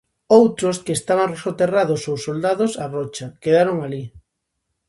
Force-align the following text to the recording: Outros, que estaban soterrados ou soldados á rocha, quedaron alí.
Outros, 0.39 0.75
que 0.85 0.93
estaban 0.99 1.31
soterrados 1.43 2.01
ou 2.11 2.15
soldados 2.27 2.71
á 2.83 2.85
rocha, 2.95 3.27
quedaron 3.43 3.77
alí. 3.85 4.03